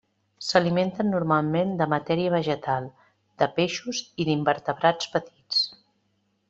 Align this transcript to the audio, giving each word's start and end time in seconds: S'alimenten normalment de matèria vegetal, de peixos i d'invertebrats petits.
S'alimenten 0.45 1.11
normalment 1.15 1.75
de 1.81 1.87
matèria 1.93 2.33
vegetal, 2.37 2.89
de 3.43 3.49
peixos 3.61 4.01
i 4.25 4.29
d'invertebrats 4.31 5.13
petits. 5.19 5.65